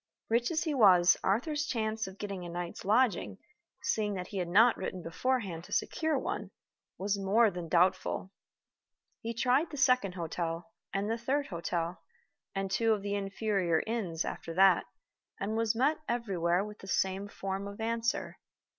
[0.29, 3.37] Rich as he was, Arthur's chance of getting a night's lodging
[3.83, 6.49] (seeing that he had not written beforehand to secure one)
[6.97, 8.31] was more than doubtful.
[9.19, 12.01] He tried the second hotel, and the third hotel,
[12.55, 14.85] and two of the inferior inns after that,
[15.39, 18.39] and was met everywhere with the same form of answer.